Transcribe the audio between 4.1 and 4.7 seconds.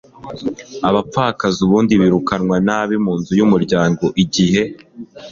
igihe